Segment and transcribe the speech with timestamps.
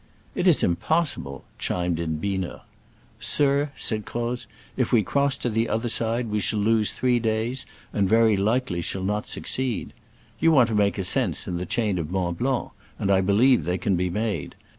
[0.21, 2.61] *' It is impossible," chimed in Biener.
[3.19, 7.67] "Sir," said Croz, "if we cross to the other side we shall lose three days,
[7.93, 9.93] and very likely shall not succeed.
[10.39, 13.77] You want to make ascents in the chain of Mont Blanc, and I believe they
[13.77, 14.55] can be made.